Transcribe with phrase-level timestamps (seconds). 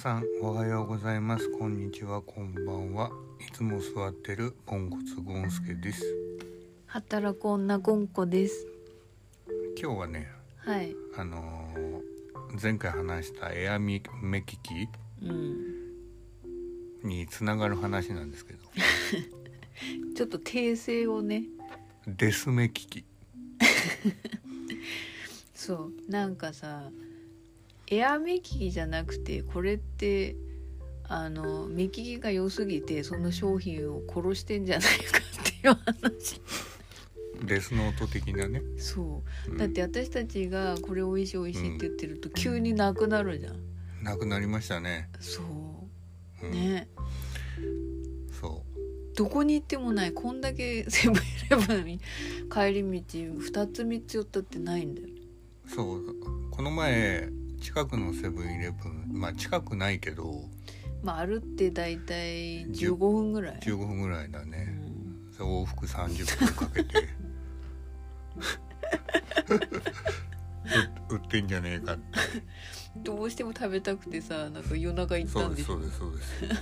[0.00, 1.50] さんおはようございます。
[1.58, 2.22] こんにちは。
[2.22, 3.10] こんばんは。
[3.46, 6.02] いつも座ってるポンコツゴンスケです。
[6.86, 8.66] 働く女ゴンコです。
[9.78, 10.96] 今日はねはい。
[11.18, 14.88] あのー前回話したエアミ目利き
[15.22, 15.58] うん。
[17.04, 18.60] につながる話なんですけど。
[20.16, 21.44] ちょっと訂正をね。
[22.06, 23.04] デス目利き
[25.54, 26.10] そう。
[26.10, 26.90] なんかさ
[27.90, 30.36] エア目利きじゃなくてこれって
[31.04, 34.94] あの目利きが良すぎてその商品を殺してんじゃないか
[35.40, 36.40] っていう話。
[37.44, 39.50] デスノート的なね、そう。
[39.50, 39.58] うん。
[39.58, 43.56] だって私たちがこれ美味しい美味しいって言ってると急になくなるじゃん、
[44.02, 45.42] なくなりましたね、そ
[46.42, 46.46] う。
[46.46, 46.88] うん、ね。
[48.40, 48.62] そ
[49.16, 51.18] どこに行ってもないこんだけセブンイ
[51.50, 51.98] レブンに
[52.52, 55.08] 帰り道2つ3つ寄ったってないんだよ
[55.66, 56.14] うそう。
[56.50, 57.28] この前
[57.60, 60.48] 近くのセブンイレブンまあ近くないけど
[61.02, 65.32] まあ歩って大体15分ぐらい、15分ぐらいだうね、ん。
[65.38, 66.98] 往復30分かけて。
[71.08, 72.02] う 売ってんじゃねえかって。
[72.96, 76.60] どうしても食べたくてさなんか夜中行っそたんですうですそうですそうです。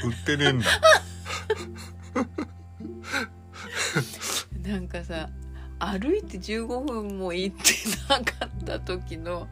[0.06, 0.66] 売ってねえんだ。
[4.62, 5.28] なんかさ
[5.98, 7.62] 歩いて15分も行って
[8.08, 9.48] なかった時の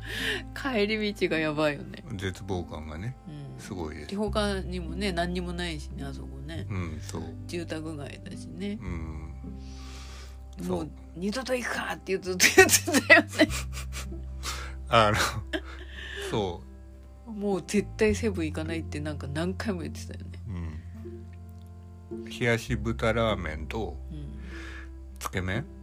[0.54, 4.08] 帰り道がやばいよね、絶望感がねうん、すごいです。
[4.10, 6.66] で他にもね何にもないしねあそこね。
[6.70, 7.22] うんそう。
[7.46, 8.78] 住宅街だしね。
[8.80, 10.66] うん。
[10.66, 13.28] もう二度と行くかってずっと言ってたよね。
[14.90, 15.16] あの
[16.30, 16.62] そ
[17.26, 20.26] もう絶対セブン行かないってなんか何回も言ってたよね。
[22.10, 24.38] う、うん、冷やし豚ラーメンとうん。
[25.18, 25.77] つけ麺うん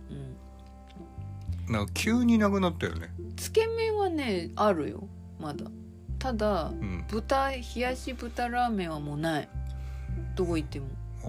[1.69, 3.09] なんか急になくなったよね。
[3.35, 5.07] つけ麺はねあるよ。
[5.39, 5.65] まだ。
[6.19, 7.05] ただうん。
[7.09, 9.49] 豚冷やし豚ラーメンはもうない。
[10.35, 10.87] どこ行っても。
[11.23, 11.27] あ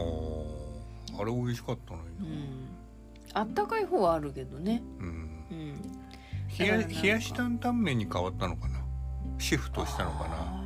[1.19, 1.22] ー。
[1.22, 2.69] あれ美味しかったのにな、うん。
[3.33, 4.83] あったかい方はあるけどね。
[4.99, 5.06] うん、
[5.50, 5.83] うん。
[6.59, 8.81] 冷や冷やし担々麺に変わったのかな。
[9.38, 10.62] シフトしたのかな。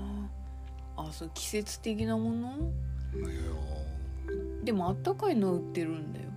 [0.97, 2.49] あそう季節的なもの？
[2.51, 3.31] いや
[4.65, 6.30] でもあったかいの売ってるんだよ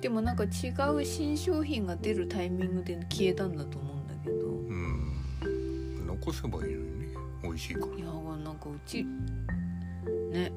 [0.00, 4.46] でもなんか違う新商品が出るタイミングで消えたんだと思うんだけど。
[4.46, 6.06] うん。
[6.06, 7.06] 残せばいいのにね。
[7.42, 7.86] 美味しいから。
[7.96, 9.04] いやなんかうち
[10.32, 10.52] ね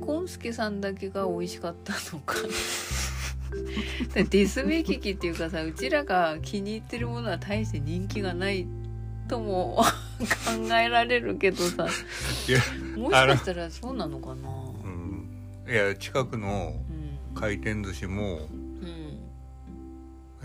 [0.00, 2.36] コンスケさんだけが美味しかったのか。
[4.30, 8.66] デス目利きっていうかさうちらが気に入ってるものは大して人気がない
[9.28, 9.82] とも
[10.18, 11.86] 考えられるけどさ。
[12.48, 12.60] いや
[12.96, 14.48] もしかしたらそうなのかな。
[14.84, 15.28] うん。
[15.66, 17.06] いや近くのうん。
[17.34, 18.65] 回転寿司もうん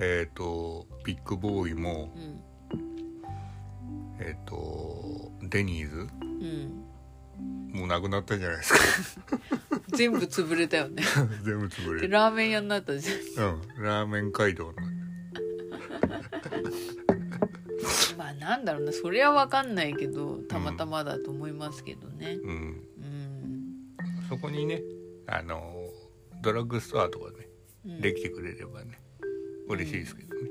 [0.03, 2.41] えっ、とビッグボーイもうん。
[4.19, 6.83] えっ、とデニーズうん。
[7.71, 9.39] もうなくなったじゃないですか。
[9.95, 11.03] 全部潰れたよね。
[11.45, 12.01] 全部潰れる。
[12.01, 13.53] でラーメン屋になったじゃん。
[13.77, 13.83] うん。
[13.83, 14.73] ラーメン街道の。
[18.17, 22.39] まあなんだろうなそれは分かんないけどたまたまだと思いますけどね。
[22.43, 22.51] うん。
[22.51, 23.85] うん。
[24.27, 24.81] そこにね
[25.27, 25.91] あの
[26.41, 27.47] ドラッグストアとかね
[27.85, 28.01] うん。
[28.01, 28.99] できてくれればね
[29.67, 30.49] 嬉しいですけどね、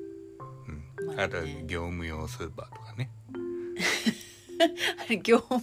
[1.00, 1.06] うん。
[1.06, 1.22] まあね。
[1.24, 3.10] あとは業務用スーパーとかね。
[4.98, 5.60] あ れ業務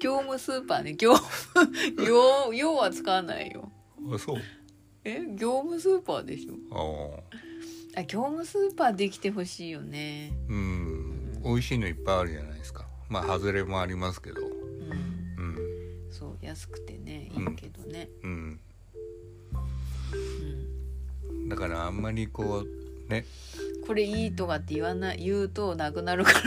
[0.00, 0.94] 業務スーパーね。
[0.94, 1.70] 業務
[2.06, 3.70] 用用は使わないよ。
[4.12, 4.40] あそう。
[5.04, 5.20] え？
[5.36, 6.54] 業務スーパーでしょ？
[6.72, 7.20] あ
[7.96, 8.00] あ。
[8.00, 10.32] あ業務スーパーできてほしいよね。
[10.48, 11.40] うん。
[11.44, 12.86] 美味しいのいっぱいあるじゃないですか。
[13.08, 14.40] まあ外れもありますけど。
[14.40, 14.50] うん。
[15.38, 15.42] う
[16.08, 16.10] ん。
[16.10, 18.08] そう安くてねいいけどね。
[18.22, 18.30] うん。
[18.30, 18.60] うん
[21.54, 23.24] だからあんまりこうね、
[23.86, 26.40] これいいとかって言わない言うとなくなるから。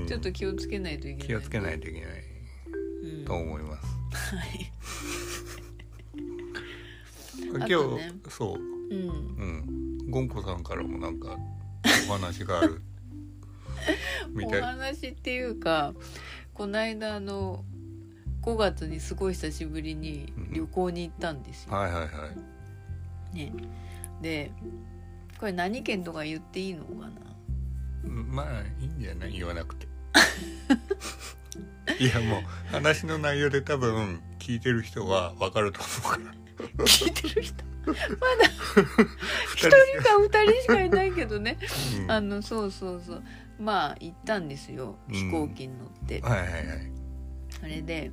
[0.00, 0.06] ん。
[0.08, 1.26] ちょっと気をつけないといけない。
[1.28, 2.10] 気をつけないといけない
[3.04, 4.72] うんと思います、はい。
[7.54, 8.12] 今日、あとね。
[8.28, 8.58] そう。
[8.58, 9.08] うん。
[9.08, 10.10] うん。
[10.10, 11.36] ゴンコさんからもなんか
[12.08, 12.82] お話がある。
[14.34, 14.62] みおたい。
[14.62, 15.94] 話っていうか
[16.54, 17.64] この間あの
[18.42, 22.08] 5月にすごい久しぶりに旅行に行ったんですよ、はいはいは
[23.34, 23.36] い。
[23.36, 23.52] ね。
[24.22, 24.50] で
[25.38, 27.10] これ何県とか言っていいのかな？
[28.04, 29.32] うんまあいいんじゃない？
[29.32, 29.86] 言わなくて。
[31.98, 36.24] いやもう話の内容で多分聞いてる人は分かると思うか
[36.78, 36.84] ら。
[36.84, 37.64] 聞いてる人？
[37.88, 38.00] 二一
[39.56, 39.70] 人
[40.02, 41.56] か二人しかいないけどね。
[42.02, 42.10] うん。
[42.10, 43.22] あのそうそうそう。
[43.58, 44.98] まあ行ったんですよ。
[45.08, 46.64] うん飛行機に乗って、はいはいはい。
[47.62, 48.10] あれで、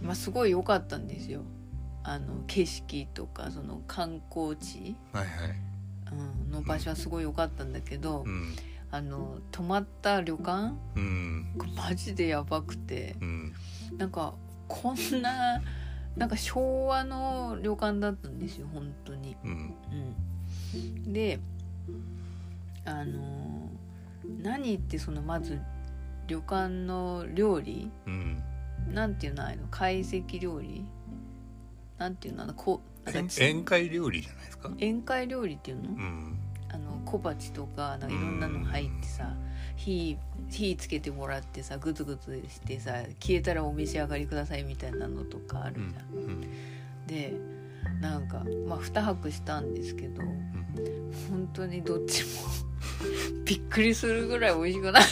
[0.00, 1.42] まあ、すごい良かったんですよ。
[2.02, 5.30] あの景色とかその観光地、はいはい。
[6.12, 8.54] うん、の場所はすごい良かったんだけど、うん。
[8.92, 11.46] あの泊まった旅館うん。
[11.76, 13.52] マジでやばくてうん。
[13.96, 14.34] なんか
[14.66, 15.62] こんな
[16.16, 19.36] なんか昭和の旅館だったんですよ本当に。
[19.44, 19.74] うん。
[20.74, 20.76] う
[21.08, 21.38] ん、で
[22.84, 23.68] あの
[24.42, 25.60] 何ってそのまず
[26.26, 28.29] 旅館の料理うん
[28.92, 30.84] なんていうのあの懐石料理？
[31.98, 34.68] なんていうのあのこ宴会料理じゃないですか？
[34.70, 35.90] 宴会料理っていうの？
[35.90, 36.38] うん。
[36.72, 38.00] あの小鉢とかなん。
[38.00, 39.34] かいろんなの入ってさ
[39.76, 40.16] 火
[40.48, 47.06] 火つけてもらってさグツグツしてさ消えたらお召し上がりくださいみたいなのとかあるうんじゃん。
[47.06, 47.34] で
[48.00, 50.22] なんかまあ2泊したんですけど
[51.30, 52.28] 本当にどっちも
[53.44, 55.02] びっくりするぐらい美味しくない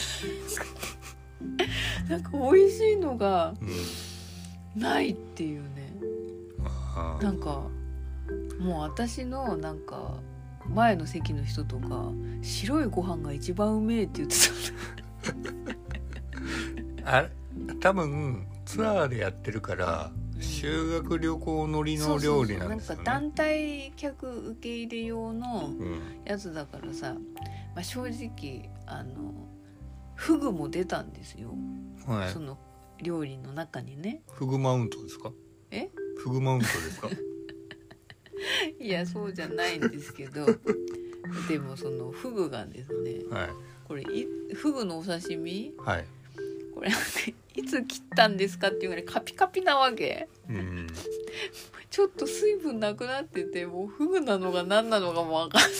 [2.09, 3.67] なんか美味しいのがうん。
[3.67, 3.73] うん
[4.75, 5.91] ないっていうね。
[6.63, 7.23] あー。
[7.23, 7.63] なんか
[8.59, 10.13] もう私のなんか
[10.73, 12.11] 前の席の人とか
[12.43, 14.35] 白いご飯が一番うめえって言って
[17.03, 17.25] あ
[17.79, 23.03] 多分ツアーでやってるから修学旅行乗りたの料理なんですよね。
[23.03, 25.99] なんか団体客受け入れ用のうん。
[26.25, 27.13] やつだからさ、
[27.75, 29.33] まあ、正直あの
[30.19, 31.55] フグも出たんですよ、
[32.05, 32.29] はい。
[32.29, 32.57] その
[33.01, 34.21] 料理の中にね。
[34.33, 35.31] フグマウントですか？
[35.71, 35.89] え？
[36.17, 37.07] フグマウントですか？
[38.79, 40.45] いやそうじゃないんですけど。
[41.47, 43.49] でもそのフグがですねはい。
[43.87, 45.73] これいフグのお刺身？
[45.77, 46.05] はい。
[46.75, 46.89] これ
[47.55, 50.27] いつ切ったんですかっていうぐらいカピカピなわけ。
[50.49, 50.87] うん。
[51.89, 55.71] ちょっと水分なくなっててもうフグなのか何なのかも分かんない、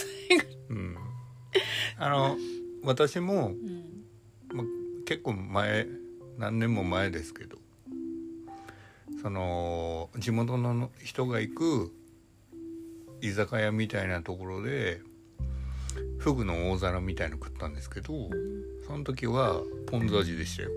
[0.69, 0.97] うん。
[1.97, 2.37] あの
[2.83, 3.78] 私もうん、
[5.09, 5.87] 結構前
[6.37, 7.57] 何年も前ですけど
[9.23, 11.91] その地元の人が行く
[13.19, 15.01] 居酒屋みたいなところで
[16.19, 18.13] フグの大皿みたいの食ったんですけど
[18.85, 20.69] その時はポン酢味でしたよ。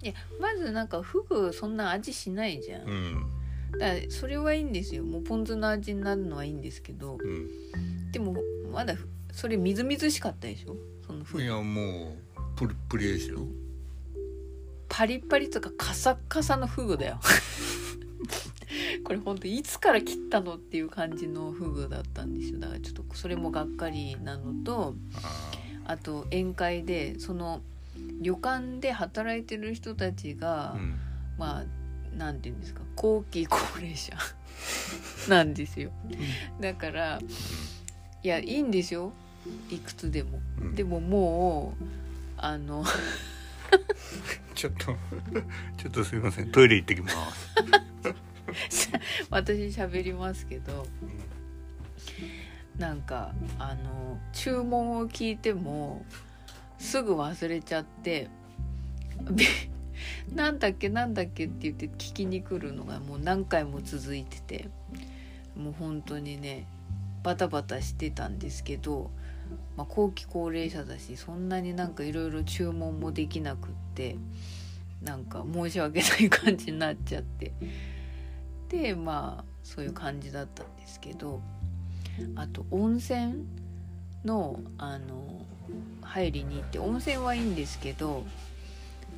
[0.00, 2.88] いやまずなんかフグそんな味しないじゃん。
[2.88, 3.26] うん。
[3.78, 5.04] だからそれはいいんですよ。
[5.04, 7.18] もうポン酢の味になるのはいいんですけど。
[7.22, 8.36] うん、でも
[8.72, 8.94] まだ
[9.32, 10.76] それみずみずしかったでしょ？
[11.06, 11.42] そのフグ。
[11.42, 12.29] いやもう
[12.60, 13.38] プリップリですよ。
[14.90, 17.18] パリッパリとかカサッカサのフグだよ。
[19.02, 22.58] これほんといつから切ったのっていう感じのフグだったんですよ。
[22.58, 25.52] だからちょっとそれもがっかりなのとあ
[25.86, 27.62] あと宴会でその
[28.20, 30.98] 旅館で働いてる人たちが、ーうん。
[31.38, 34.14] まあなんて言うんですか後期高齢者
[35.30, 35.92] なんですよ。
[36.60, 37.20] だから
[38.22, 39.14] いやいいんですよ。
[39.70, 40.40] いくつでも。
[40.60, 40.74] うん。
[40.74, 41.84] でももう
[42.42, 42.84] あの
[44.54, 44.96] ちょっと
[45.76, 47.16] ちょっとすいませんトイレ行ってきます。
[49.30, 50.86] 私喋りますけど
[52.78, 56.04] なんかあの注文を聞いても
[56.78, 58.28] すぐ忘れちゃって
[59.30, 59.44] で
[60.34, 64.68] なんだっけなんだっけって言って聞きに来るのがもう何回も続いてて
[65.56, 66.66] もう本当にね
[67.22, 69.10] バタバタしてたんですけど、
[69.76, 74.16] まあ、後期高齢者だしそんなになんかいろいろ注文もできなくって
[75.02, 77.52] なんか申し訳ない感じになっちゃって。
[78.68, 81.40] でまあそういう感じだったんですけど
[82.36, 83.44] あと温泉
[84.24, 85.44] のあの
[86.02, 88.24] 入りに行って温泉はいいんですけど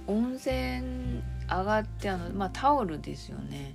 [0.06, 3.74] 温泉上がってあの、まあ、タオルですよね。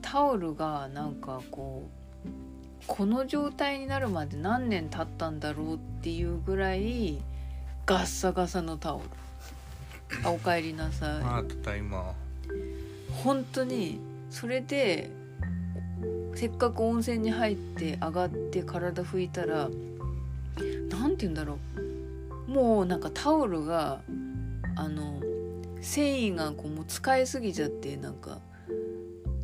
[0.00, 2.01] タオルがなんかこう
[2.86, 7.18] この状態になるまで何年経ったんだろうっていうぐらい
[7.86, 9.04] ガッサガサのタオル。
[10.24, 11.10] あおかえりなさい。
[11.22, 11.42] あ。
[13.24, 15.10] 本当にそれで
[16.34, 19.68] せっかく温泉に入って上がって体拭いたら
[20.90, 21.58] 何て言うんだろ
[22.48, 22.50] う。
[22.50, 24.00] もうなんかタオルが
[24.76, 25.20] あの
[25.80, 28.38] 繊維がこうもう使いすぎちゃってなんか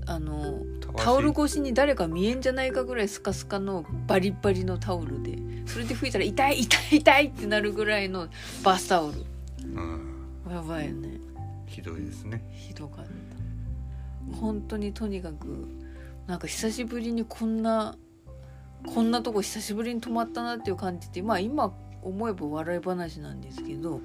[0.09, 0.63] あの
[0.97, 8.29] タオル越しに誰か見えんじゃないかぐらいスカスカのバリッバリのタオルでそれで拭いたら痛い痛い痛いってなるぐらいの
[8.65, 9.25] バスタオル。
[9.65, 11.21] うん、やばいよね。
[11.67, 12.43] ひどいですね。
[12.57, 14.37] ひどかった。
[14.37, 15.69] 本当にとにかく
[16.27, 17.95] なんか久しぶりにこんな
[18.87, 24.01] こんなとこ久しぶりに泊まったなっていう感じでまあ今思えば笑い話なんですけど。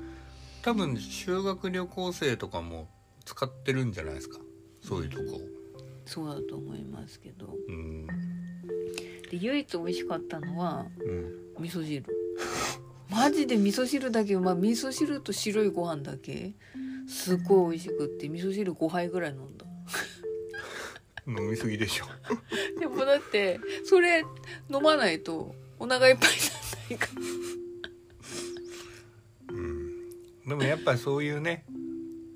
[0.63, 2.89] 多分修学旅行生とかも
[3.24, 4.39] 使ってるんじゃないですか。
[4.81, 5.24] そういうとこ
[6.05, 7.57] そうだと思いますけど。
[7.67, 8.07] うん。
[9.29, 11.63] で唯一美味しかったのはうん。
[11.63, 12.05] 味噌汁。
[13.10, 16.53] マジで味噌汁だけまあ味噌汁と白いご飯だけ
[17.07, 19.65] すっごい美味しくって味噌汁5杯ぐらい飲んだ。
[21.27, 22.05] 飲みすぎでしょ。
[22.79, 24.24] でもだってそれ
[24.69, 27.43] 飲まないとお腹いっぱいにならないから。
[30.45, 31.65] でもやっぱりそういうね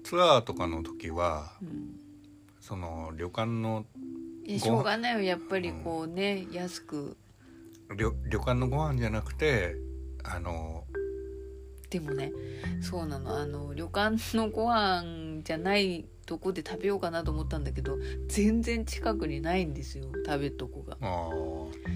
[0.04, 2.07] ツアーとかの時はうん
[2.68, 3.86] その旅館の
[4.46, 7.16] しょうがないよやっぱりこうね安く。
[7.88, 9.78] 旅旅館のご飯じゃなくて
[10.22, 10.84] あの
[11.90, 12.34] でもね
[12.82, 13.40] そうなの。
[13.40, 17.98] あの旅館のご飯じゃないとこで食べようかなと思ったんだけど
[18.28, 20.98] 全然近くにないんですよ食べとこが。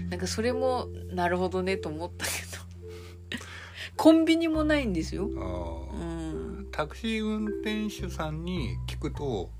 [0.08, 3.36] なんかそれもなるほどねと思ったけど。
[3.98, 5.24] コンビニもないんですよ。
[5.24, 6.68] あうーん。
[6.72, 9.50] タクシー運転手さんに聞くと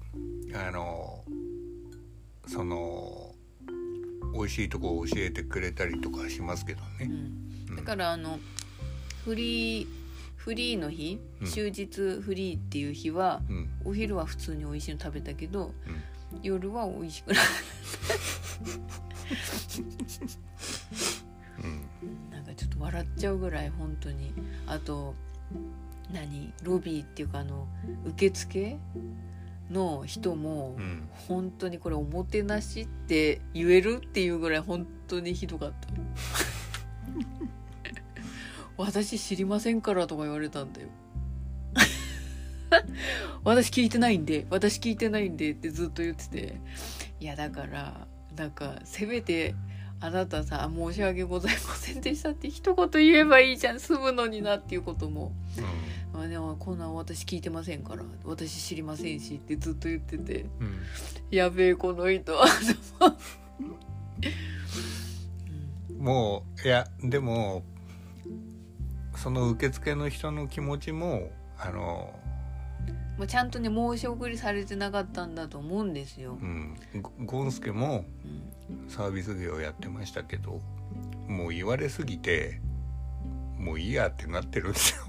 [0.55, 1.25] あの
[2.47, 3.35] その
[4.35, 6.87] 美味しいとこを教えてくれたりとかしますけどね。
[7.03, 7.69] うん。
[7.71, 7.77] うん。
[7.77, 8.39] だからあの
[9.25, 9.87] フリー
[10.37, 11.47] フリーの日うん。
[11.47, 11.87] 終日
[12.21, 13.69] フリーっていう日は、うん。
[13.85, 15.73] お昼は普通に美味しいの食べたけど、
[16.33, 16.41] うん。
[16.43, 17.45] 夜は美味しくない
[21.63, 22.31] うん。
[22.31, 24.33] なんかちょっと笑っちゃうぐらい本当に。
[24.67, 25.15] あと
[26.13, 26.53] 何？
[26.63, 27.69] ロビーっていうかあの
[28.07, 28.79] 受付？
[29.71, 31.09] の人もうん。
[31.29, 35.89] 本当にこれおもてなしって言えるっていうぐらい本当にひどかった。
[38.77, 40.89] 私知りませんからとか言われたんだよ。
[43.45, 46.61] 私聞いてないんで私聞いてないんでってずっと言ってて。
[47.21, 49.55] いやだからなんかせめて
[50.01, 53.79] あなたさ申し訳ございませんでしたって一言言えばいいじゃん。
[53.79, 55.33] 済むのになっていうことも。
[55.59, 60.79] うあでもこんなん私聞いてませんから私知りませんしってずっと言っててんうん。
[61.31, 62.35] やべえこの人。
[62.35, 62.37] う
[65.95, 67.63] んもういやでも
[69.17, 72.13] その受付の人の気持ちもあの、
[73.17, 76.39] もうちゃんとね申し送りされてなかったんだと思うんですよ。
[76.43, 78.05] う、ん、ゴゴンスケも
[78.71, 78.89] うん。
[78.89, 80.61] サービス業やってましたけど
[81.29, 82.61] もう言われすぎて
[83.59, 85.05] もういいやってなってるんですよ。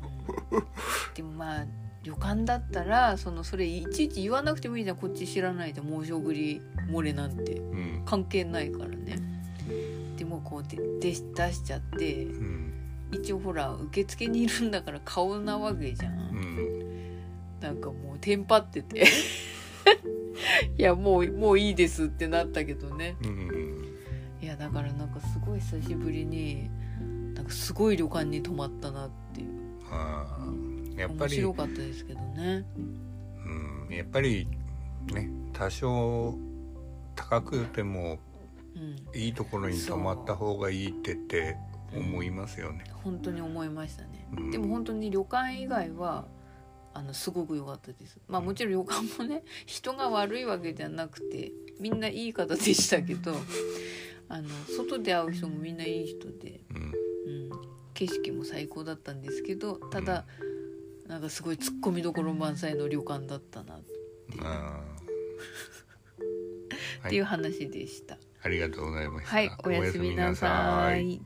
[1.15, 1.65] でもまあ
[2.03, 4.97] 旅館だったらそのそれいちいち言わなくてもいいじゃん。
[4.97, 7.53] こっち知らないで申し送り漏れなんて。
[7.53, 8.03] うん。
[8.05, 9.17] 関係ないからね。
[10.17, 12.73] でもこうでで出しちゃってうん。
[13.11, 17.19] 一応ほら受付にいるんだから顔なわけじゃん、うん。
[17.61, 19.05] なんかもうテンパってて。
[20.77, 23.15] いやもうもういいですってなったけどね。
[23.23, 23.85] うん。
[24.41, 26.69] いやだからなんかすごい久しぶりに
[27.33, 29.62] なんかすごい旅館に泊まったなっていう
[30.97, 32.65] やっぱ面り、白かったですけどね。
[33.87, 34.47] うん、やっぱり
[35.11, 36.37] ね多少
[37.15, 38.19] 高くても
[38.75, 39.19] うん。
[39.19, 41.57] いいところに泊まった方がいいってって
[41.95, 42.83] 思いますよね。
[43.03, 44.51] 本当に思いましたね、うん。
[44.51, 46.25] でも本当に旅館以外は
[46.93, 48.19] あのすごく良かったです。
[48.27, 53.35] まあもちろん旅館もね人が悪いわけじゃなくてみんないい方でしたけど
[54.29, 56.93] あの外で会う人もみんないい人で、うんうん、
[57.93, 60.25] 景色も最高だったんですけどただ、
[61.07, 63.81] なんかすごいツッコミどころ満載の旅館だったなっ
[64.41, 68.17] あー ていう話でした。
[68.41, 69.35] ありがとうございました。
[69.35, 71.21] はい、おやすみなさい。